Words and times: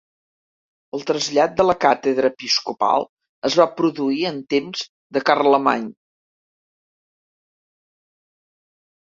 El 0.97 1.03
trasllat 1.09 1.51
de 1.59 1.65
la 1.67 1.75
càtedra 1.83 2.31
episcopal 2.33 3.05
es 3.51 3.57
va 3.59 3.67
produir 3.83 4.25
en 4.31 4.41
temps 4.55 4.83
de 5.19 5.23
Carlemany. 5.29 5.87